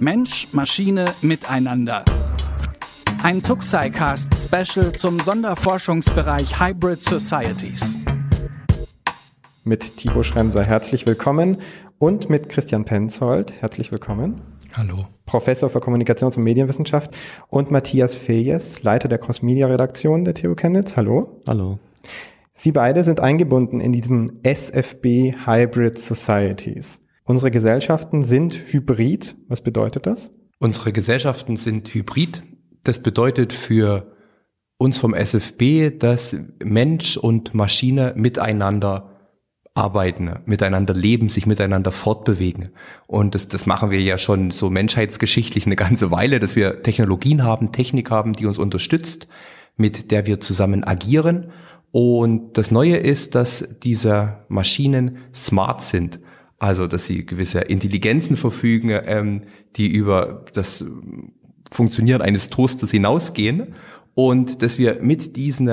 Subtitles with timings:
[0.00, 2.06] Mensch, Maschine, Miteinander.
[3.22, 7.96] Ein Tuxi-Cast Special zum Sonderforschungsbereich Hybrid Societies.
[9.62, 11.58] Mit Thibaut Schremser herzlich willkommen
[11.98, 14.40] und mit Christian Penzold herzlich willkommen.
[14.72, 15.06] Hallo.
[15.26, 17.14] Professor für Kommunikations- und Medienwissenschaft
[17.48, 20.96] und Matthias Fejes, Leiter der Cross-Media-Redaktion der TU Chemnitz.
[20.96, 21.42] Hallo.
[21.46, 21.78] Hallo.
[22.54, 27.00] Sie beide sind eingebunden in diesen SFB Hybrid Societies.
[27.30, 29.36] Unsere Gesellschaften sind hybrid.
[29.46, 30.32] Was bedeutet das?
[30.58, 32.42] Unsere Gesellschaften sind hybrid.
[32.82, 34.16] Das bedeutet für
[34.78, 39.20] uns vom SFB, dass Mensch und Maschine miteinander
[39.74, 42.70] arbeiten, miteinander leben, sich miteinander fortbewegen.
[43.06, 47.44] Und das, das machen wir ja schon so menschheitsgeschichtlich eine ganze Weile, dass wir Technologien
[47.44, 49.28] haben, Technik haben, die uns unterstützt,
[49.76, 51.52] mit der wir zusammen agieren.
[51.92, 56.18] Und das Neue ist, dass diese Maschinen smart sind.
[56.60, 59.42] Also, dass sie gewisse Intelligenzen verfügen, ähm,
[59.76, 60.84] die über das
[61.72, 63.74] Funktionieren eines Toasters hinausgehen.
[64.14, 65.68] Und dass wir mit diesen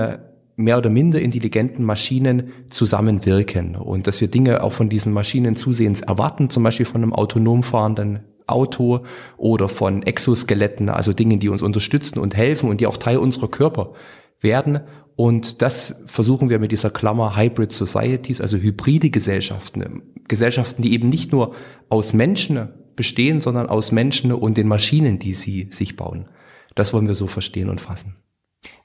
[0.55, 6.01] mehr oder minder intelligenten Maschinen zusammenwirken und dass wir Dinge auch von diesen Maschinen zusehends
[6.01, 9.01] erwarten, zum Beispiel von einem autonom fahrenden Auto
[9.37, 13.49] oder von Exoskeletten, also Dingen, die uns unterstützen und helfen und die auch Teil unserer
[13.49, 13.93] Körper
[14.41, 14.79] werden.
[15.17, 21.09] Und das versuchen wir mit dieser Klammer Hybrid Societies, also hybride Gesellschaften, Gesellschaften, die eben
[21.09, 21.55] nicht nur
[21.89, 26.27] aus Menschen bestehen, sondern aus Menschen und den Maschinen, die sie sich bauen.
[26.75, 28.15] Das wollen wir so verstehen und fassen.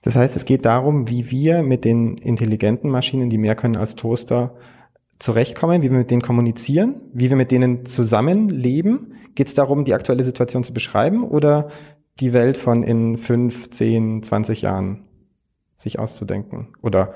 [0.01, 3.95] Das heißt, es geht darum, wie wir mit den intelligenten Maschinen, die mehr können als
[3.95, 4.55] Toaster,
[5.19, 9.13] zurechtkommen, wie wir mit denen kommunizieren, wie wir mit denen zusammenleben.
[9.35, 11.69] Geht es darum, die aktuelle Situation zu beschreiben oder
[12.21, 15.05] die Welt von in fünf, zehn, zwanzig Jahren
[15.77, 17.15] sich auszudenken oder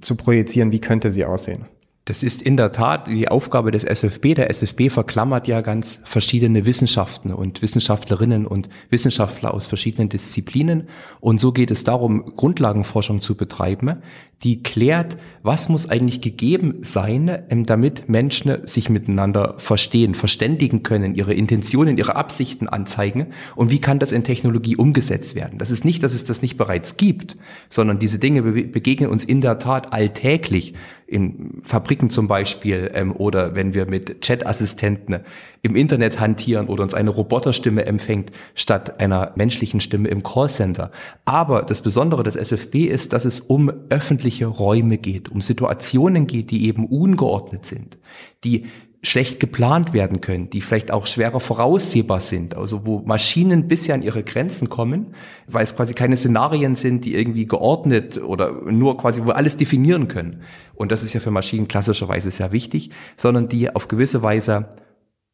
[0.00, 1.66] zu projizieren, wie könnte sie aussehen?
[2.04, 4.34] Das ist in der Tat die Aufgabe des SFB.
[4.34, 10.88] Der SFB verklammert ja ganz verschiedene Wissenschaften und Wissenschaftlerinnen und Wissenschaftler aus verschiedenen Disziplinen.
[11.20, 14.02] Und so geht es darum, Grundlagenforschung zu betreiben,
[14.44, 21.14] die klärt, was muss eigentlich gegeben sein, ähm, damit Menschen sich miteinander verstehen, verständigen können,
[21.14, 23.26] ihre Intentionen, ihre Absichten anzeigen
[23.56, 25.58] und wie kann das in Technologie umgesetzt werden.
[25.58, 27.36] Das ist nicht, dass es das nicht bereits gibt,
[27.70, 30.74] sondern diese Dinge begegnen uns in der Tat alltäglich
[31.12, 35.20] in Fabriken zum Beispiel ähm, oder wenn wir mit Chat-Assistenten
[35.60, 40.90] im Internet hantieren oder uns eine Roboterstimme empfängt statt einer menschlichen Stimme im Callcenter.
[41.26, 46.50] Aber das Besondere des SFB ist, dass es um öffentliche Räume geht, um Situationen geht,
[46.50, 47.98] die eben ungeordnet sind,
[48.44, 48.66] die
[49.04, 54.02] schlecht geplant werden können, die vielleicht auch schwerer voraussehbar sind, also wo Maschinen bisher an
[54.02, 55.14] ihre Grenzen kommen,
[55.48, 59.56] weil es quasi keine Szenarien sind, die irgendwie geordnet oder nur quasi, wo wir alles
[59.56, 60.42] definieren können.
[60.74, 64.68] Und das ist ja für Maschinen klassischerweise sehr wichtig, sondern die auf gewisse Weise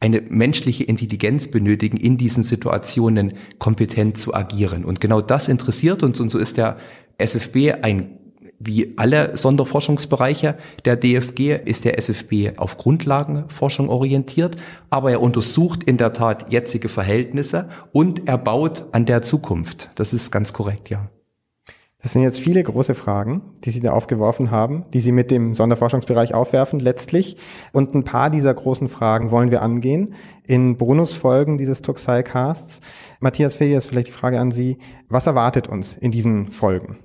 [0.01, 4.85] eine menschliche Intelligenz benötigen, in diesen Situationen kompetent zu agieren.
[4.85, 6.79] Und genau das interessiert uns und so ist der
[7.19, 8.19] SFB ein
[8.59, 14.57] wie alle Sonderforschungsbereiche der DFG ist der SFB auf Grundlagenforschung orientiert,
[14.91, 19.91] aber er untersucht in der Tat jetzige Verhältnisse und er baut an der Zukunft.
[19.95, 21.09] Das ist ganz korrekt, ja.
[22.01, 25.57] Das sind jetzt viele große Fragen, die Sie da aufgeworfen haben, die Sie mit dem
[25.57, 27.37] Sonderforschungsbereich aufwerfen letztlich.
[27.73, 30.15] Und ein paar dieser großen Fragen wollen wir angehen
[30.47, 32.81] in Bonusfolgen dieses Tuxai-Casts.
[33.19, 34.79] Matthias Feyes, vielleicht die Frage an Sie.
[35.09, 36.99] Was erwartet uns in diesen Folgen?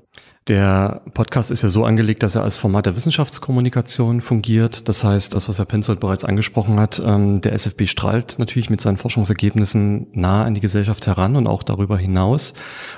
[0.49, 4.89] Der Podcast ist ja so angelegt, dass er als Format der Wissenschaftskommunikation fungiert.
[4.89, 8.81] Das heißt, das, was Herr Penzold bereits angesprochen hat, ähm, der SFB strahlt natürlich mit
[8.81, 12.55] seinen Forschungsergebnissen nah an die Gesellschaft heran und auch darüber hinaus.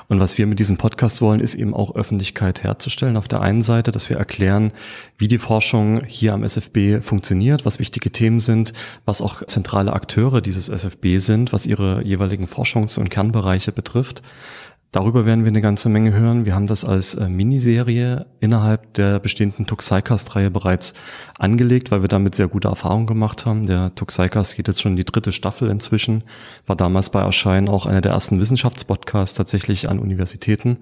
[0.08, 3.16] Und was wir mit diesem Podcast wollen, ist eben auch Öffentlichkeit herzustellen.
[3.16, 4.72] Auf der einen Seite, dass wir erklären,
[5.20, 8.74] wie die Forschung hier am SFB funktioniert, was wichtige Themen sind,
[9.06, 14.24] was auch zentrale Akteure dieses SFB sind, was ihre jeweiligen Forschungs- und Kernbereiche betrifft.
[14.96, 16.46] Darüber werden wir eine ganze Menge hören.
[16.46, 20.94] Wir haben das als äh, Miniserie innerhalb der bestehenden Tuxicast-Reihe bereits
[21.38, 23.68] angelegt, weil wir damit sehr gute Erfahrungen gemacht haben.
[23.68, 26.24] Der Tuxicast geht jetzt schon in die dritte Staffel inzwischen,
[26.66, 30.78] war damals bei Erscheinen auch einer der ersten Wissenschaftspodcasts tatsächlich an Universitäten.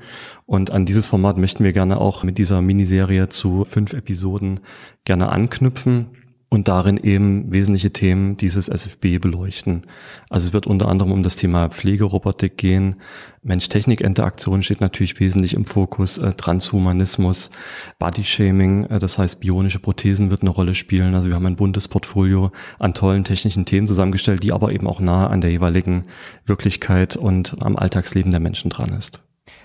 [0.46, 4.60] Und an dieses Format möchten wir gerne auch mit dieser Miniserie zu fünf Episoden
[5.06, 6.10] gerne anknüpfen
[6.54, 9.88] und darin eben wesentliche Themen dieses SFB beleuchten.
[10.30, 12.98] Also es wird unter anderem um das Thema Pflegerobotik gehen.
[13.42, 16.20] Mensch-Technik-Interaktion steht natürlich wesentlich im Fokus.
[16.20, 17.50] Äh, Transhumanismus,
[17.98, 21.16] Bodyshaming, äh, das heißt bionische Prothesen wird eine Rolle spielen.
[21.16, 25.00] Also wir haben ein buntes Portfolio an tollen technischen Themen zusammengestellt, die aber eben auch
[25.00, 26.06] nahe an der jeweiligen
[26.46, 29.24] Wirklichkeit und am Alltagsleben der Menschen dran ist.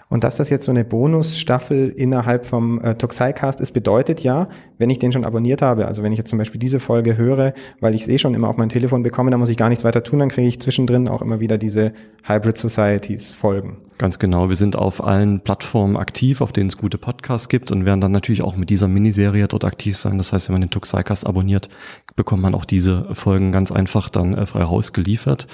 [0.08, 4.48] Und dass das jetzt so eine Bonusstaffel innerhalb vom äh, Toxicast ist, bedeutet ja,
[4.78, 7.52] wenn ich den schon abonniert habe, also wenn ich jetzt zum Beispiel diese Folge höre,
[7.80, 9.84] weil ich es eh schon immer auf mein Telefon bekomme, dann muss ich gar nichts
[9.84, 11.92] weiter tun, dann kriege ich zwischendrin auch immer wieder diese
[12.28, 13.78] Hybrid Societies Folgen.
[13.96, 14.50] Ganz genau.
[14.50, 18.12] Wir sind auf allen Plattformen aktiv, auf denen es gute Podcasts gibt und werden dann
[18.12, 20.18] natürlich auch mit dieser Miniserie dort aktiv sein.
[20.18, 21.70] Das heißt, wenn man den Tuxicast abonniert,
[22.16, 25.46] bekommt man auch diese Folgen ganz einfach dann äh, frei Haus geliefert.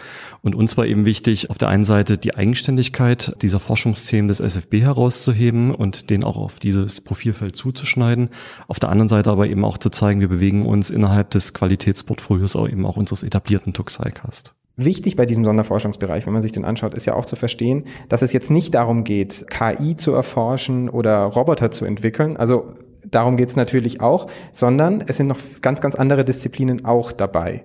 [0.43, 4.81] Und uns war eben wichtig, auf der einen Seite die Eigenständigkeit dieser Forschungsthemen des SFB
[4.81, 8.31] herauszuheben und den auch auf dieses Profilfeld zuzuschneiden.
[8.67, 12.57] Auf der anderen Seite aber eben auch zu zeigen, wir bewegen uns innerhalb des Qualitätsportfolios
[12.57, 14.55] auch eben auch unseres etablierten Tuxicast.
[14.77, 18.23] Wichtig bei diesem Sonderforschungsbereich, wenn man sich den anschaut, ist ja auch zu verstehen, dass
[18.23, 22.37] es jetzt nicht darum geht, KI zu erforschen oder Roboter zu entwickeln.
[22.37, 22.75] Also
[23.05, 27.65] darum geht es natürlich auch, sondern es sind noch ganz, ganz andere Disziplinen auch dabei.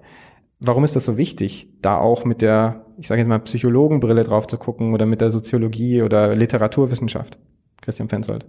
[0.59, 4.45] Warum ist das so wichtig, da auch mit der, ich sage jetzt mal, Psychologenbrille drauf
[4.45, 7.39] zu gucken oder mit der Soziologie oder Literaturwissenschaft?
[7.81, 8.45] Christian Penzold.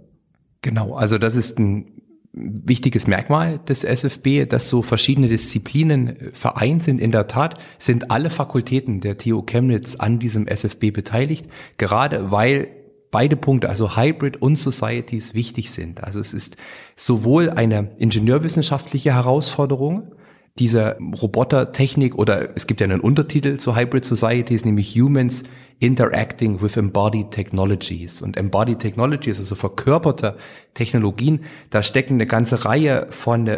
[0.61, 2.00] Genau, also das ist ein
[2.33, 7.01] wichtiges Merkmal des SFB, dass so verschiedene Disziplinen vereint sind.
[7.01, 11.47] In der Tat sind alle Fakultäten der TU Chemnitz an diesem SFB beteiligt,
[11.77, 12.69] gerade weil
[13.11, 16.03] beide Punkte, also Hybrid und Societies, wichtig sind.
[16.03, 16.55] Also es ist
[16.95, 20.15] sowohl eine ingenieurwissenschaftliche Herausforderung,
[20.59, 25.43] dieser Robotertechnik oder es gibt ja einen Untertitel zu Hybrid Societies, nämlich Humans
[25.79, 28.21] Interacting with Embodied Technologies.
[28.21, 30.37] Und Embodied Technologies, also verkörperte
[30.73, 33.49] Technologien, da stecken eine ganze Reihe von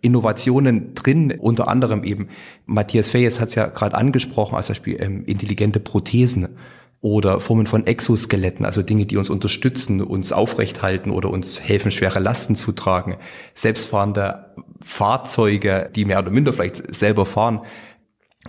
[0.00, 2.28] Innovationen drin, unter anderem eben,
[2.66, 6.48] Matthias Fayes hat es ja gerade angesprochen, als Beispiel ähm, intelligente Prothesen
[7.00, 11.90] oder Formen von Exoskeletten, also Dinge, die uns unterstützen, uns aufrecht halten oder uns helfen,
[11.90, 13.16] schwere Lasten zu tragen.
[13.54, 17.60] Selbstfahrende Fahrzeuge, die mehr oder minder vielleicht selber fahren.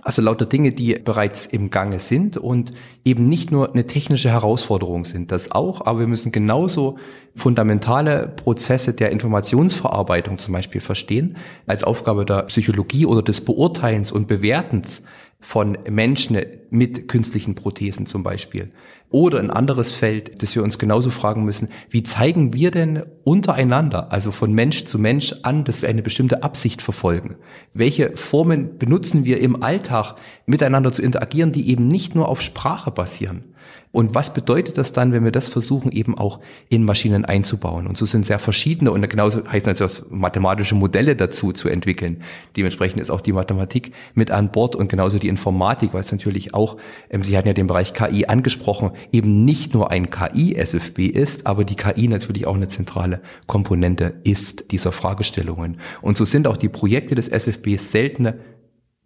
[0.02, 2.70] Also lauter Dinge, die bereits im Gange sind und
[3.04, 6.96] eben nicht nur eine technische Herausforderung sind, das auch, aber wir müssen genauso
[7.34, 11.36] fundamentale Prozesse der Informationsverarbeitung zum Beispiel verstehen,
[11.66, 15.02] als Aufgabe der Psychologie oder des Beurteilens und Bewertens
[15.40, 16.38] von Menschen
[16.70, 18.70] mit künstlichen Prothesen zum Beispiel.
[19.08, 24.12] Oder ein anderes Feld, das wir uns genauso fragen müssen, wie zeigen wir denn untereinander,
[24.12, 27.36] also von Mensch zu Mensch an, dass wir eine bestimmte Absicht verfolgen?
[27.74, 30.14] Welche Formen benutzen wir im Alltag,
[30.46, 33.49] miteinander zu interagieren, die eben nicht nur auf Sprache basieren?
[33.92, 37.88] Und was bedeutet das dann, wenn wir das versuchen, eben auch in Maschinen einzubauen?
[37.88, 42.22] Und so sind sehr verschiedene und genauso heißt es mathematische Modelle dazu zu entwickeln.
[42.56, 46.54] Dementsprechend ist auch die Mathematik mit an Bord und genauso die Informatik, weil es natürlich
[46.54, 46.76] auch,
[47.10, 51.64] ähm, Sie hatten ja den Bereich KI angesprochen, eben nicht nur ein KI-SFB ist, aber
[51.64, 55.78] die KI natürlich auch eine zentrale Komponente ist dieser Fragestellungen.
[56.00, 58.38] Und so sind auch die Projekte des SFBs seltene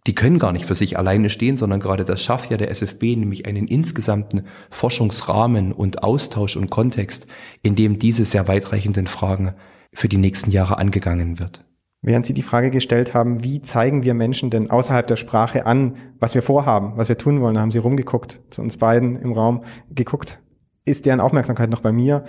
[0.07, 3.15] die können gar nicht für sich alleine stehen, sondern gerade das schafft ja der SFB,
[3.15, 7.27] nämlich einen insgesamten Forschungsrahmen und Austausch und Kontext,
[7.63, 9.53] in dem diese sehr weitreichenden Fragen
[9.93, 11.65] für die nächsten Jahre angegangen wird.
[12.01, 15.95] Während Sie die Frage gestellt haben, wie zeigen wir Menschen denn außerhalb der Sprache an,
[16.19, 19.63] was wir vorhaben, was wir tun wollen, haben Sie rumgeguckt, zu uns beiden im Raum
[19.89, 20.39] geguckt.
[20.85, 22.25] Ist deren Aufmerksamkeit noch bei mir?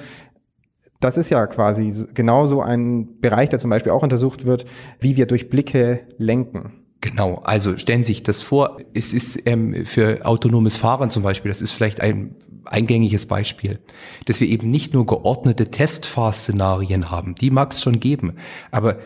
[1.01, 4.65] Das ist ja quasi genauso ein Bereich, der zum Beispiel auch untersucht wird,
[4.99, 6.86] wie wir durch Blicke lenken.
[7.01, 11.51] Genau, also stellen Sie sich das vor, es ist ähm, für autonomes Fahren zum Beispiel,
[11.51, 12.35] das ist vielleicht ein
[12.65, 13.79] eingängiges Beispiel,
[14.25, 18.35] dass wir eben nicht nur geordnete Testfahrszenarien haben, die mag es schon geben,
[18.71, 18.99] aber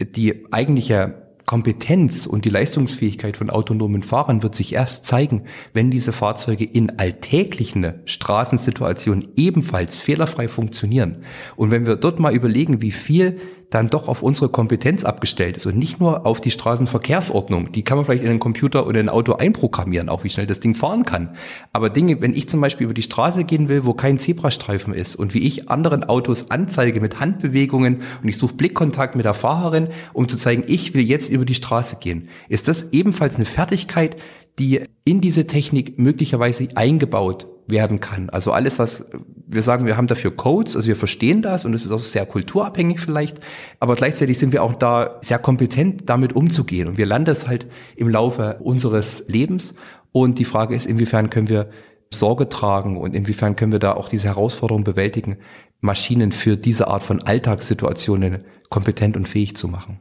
[0.00, 6.12] die eigentliche Kompetenz und die Leistungsfähigkeit von autonomen Fahrern wird sich erst zeigen, wenn diese
[6.12, 11.22] Fahrzeuge in alltäglichen Straßensituationen ebenfalls fehlerfrei funktionieren.
[11.56, 15.66] Und wenn wir dort mal überlegen, wie viel dann doch auf unsere Kompetenz abgestellt ist
[15.66, 17.72] und nicht nur auf die Straßenverkehrsordnung.
[17.72, 20.46] Die kann man vielleicht in einen Computer oder in ein Auto einprogrammieren, auch wie schnell
[20.46, 21.36] das Ding fahren kann.
[21.72, 25.16] Aber Dinge, wenn ich zum Beispiel über die Straße gehen will, wo kein Zebrastreifen ist
[25.16, 29.88] und wie ich anderen Autos anzeige mit Handbewegungen und ich suche Blickkontakt mit der Fahrerin,
[30.14, 34.16] um zu zeigen, ich will jetzt über die Straße gehen, ist das ebenfalls eine Fertigkeit,
[34.58, 38.30] die in diese Technik möglicherweise eingebaut werden kann.
[38.30, 39.10] Also alles, was
[39.46, 42.26] wir sagen, wir haben dafür Codes, also wir verstehen das und es ist auch sehr
[42.26, 43.40] kulturabhängig vielleicht,
[43.80, 47.66] aber gleichzeitig sind wir auch da sehr kompetent, damit umzugehen und wir lernen das halt
[47.96, 49.74] im Laufe unseres Lebens
[50.12, 51.70] und die Frage ist, inwiefern können wir
[52.10, 55.38] Sorge tragen und inwiefern können wir da auch diese Herausforderung bewältigen,
[55.80, 60.00] Maschinen für diese Art von Alltagssituationen kompetent und fähig zu machen.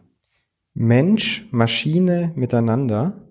[0.74, 3.28] Mensch, Maschine miteinander,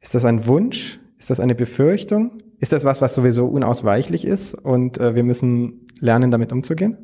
[0.00, 1.00] ist das ein Wunsch?
[1.18, 2.38] Ist das eine Befürchtung?
[2.60, 6.96] Ist das was, was sowieso unausweichlich ist und äh, wir müssen lernen, damit umzugehen?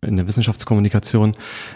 [0.00, 1.32] In der Wissenschaftskommunikation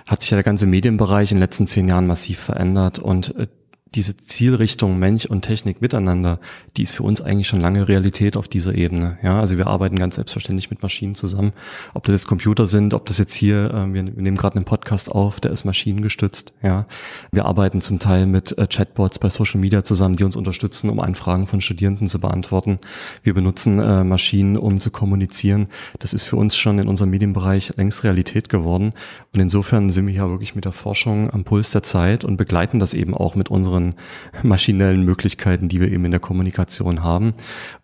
[0.06, 3.46] hat sich ja der ganze Medienbereich in den letzten zehn Jahren massiv verändert und äh,
[3.94, 6.38] diese Zielrichtung Mensch und Technik miteinander,
[6.76, 9.18] die ist für uns eigentlich schon lange Realität auf dieser Ebene.
[9.22, 11.52] Ja, also wir arbeiten ganz selbstverständlich mit Maschinen zusammen.
[11.94, 14.64] Ob das jetzt Computer sind, ob das jetzt hier, äh, wir, wir, nehmen gerade einen
[14.64, 16.52] Podcast auf, der ist maschinengestützt.
[16.62, 16.86] Ja,
[17.32, 21.00] wir arbeiten zum Teil mit äh, Chatbots bei Social Media zusammen, die uns unterstützen, um
[21.00, 22.78] Anfragen von Studierenden zu beantworten.
[23.22, 25.68] Wir benutzen äh, Maschinen, um zu kommunizieren.
[25.98, 28.92] Das ist für uns schon in unserem Medienbereich längst Realität geworden.
[29.32, 32.78] Und insofern sind wir ja wirklich mit der Forschung am Puls der Zeit und begleiten
[32.78, 33.94] das eben auch mit unseren anderen
[34.42, 37.34] maschinellen Möglichkeiten, die wir eben in der Kommunikation haben.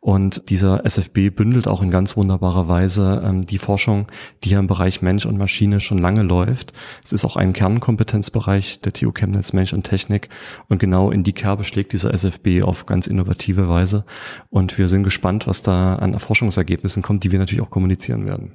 [0.01, 4.07] Und dieser SFB bündelt auch in ganz wunderbarer Weise ähm, die Forschung,
[4.43, 6.73] die ja im Bereich Mensch und Maschine schon lange läuft.
[7.05, 10.29] Es ist auch ein Kernkompetenzbereich der TU Chemnitz Mensch und Technik.
[10.69, 14.05] Und genau in die Kerbe schlägt dieser SFB auf ganz innovative Weise.
[14.51, 18.53] Und wir sind gespannt, was da an Erforschungsergebnissen kommt, die wir natürlich auch kommunizieren werden.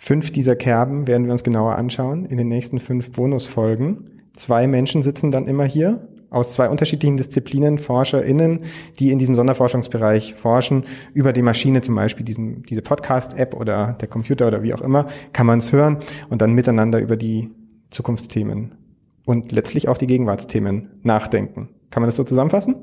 [0.00, 4.22] Fünf dieser Kerben werden wir uns genauer anschauen in den nächsten fünf Bonusfolgen.
[4.36, 8.60] Zwei Menschen sitzen dann immer hier aus zwei unterschiedlichen Disziplinen, ForscherInnen,
[8.98, 14.08] die in diesem Sonderforschungsbereich forschen, über die Maschine zum Beispiel, diesen, diese Podcast-App oder der
[14.08, 17.50] Computer oder wie auch immer, kann man es hören und dann miteinander über die
[17.90, 18.74] Zukunftsthemen
[19.24, 21.70] und letztlich auch die Gegenwartsthemen nachdenken.
[21.90, 22.74] Kann man das so zusammenfassen?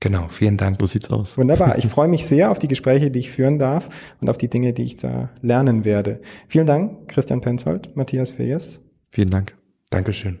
[0.00, 0.78] Genau, vielen Dank.
[0.80, 1.38] So sieht's aus.
[1.38, 1.78] Wunderbar.
[1.78, 3.88] Ich freue mich sehr auf die Gespräche, die ich führen darf
[4.20, 6.20] und auf die Dinge, die ich da lernen werde.
[6.48, 8.80] Vielen Dank, Christian Penzold, Matthias Fejes.
[9.10, 9.56] Vielen Dank.
[9.90, 10.40] Dankeschön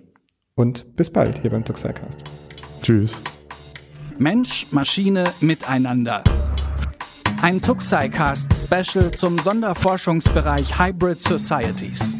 [0.54, 2.24] und bis bald hier beim Tuxicast.
[2.82, 3.20] Tschüss.
[4.18, 6.22] Mensch, Maschine, Miteinander.
[7.40, 12.14] Ein Tuxicast Special zum Sonderforschungsbereich Hybrid Societies.